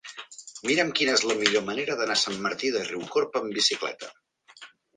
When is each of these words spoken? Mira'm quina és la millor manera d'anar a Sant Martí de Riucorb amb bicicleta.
Mira'm 0.69 0.89
quina 0.99 1.13
és 1.17 1.23
la 1.31 1.35
millor 1.41 1.63
manera 1.67 1.99
d'anar 2.01 2.17
a 2.19 2.23
Sant 2.23 2.41
Martí 2.47 2.73
de 2.79 2.83
Riucorb 2.89 3.41
amb 3.43 3.57
bicicleta. 3.61 4.13